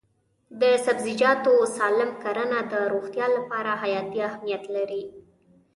[0.61, 5.03] د سبزیجاتو سالم کرنه د روغتیا لپاره حیاتي اهمیت لري.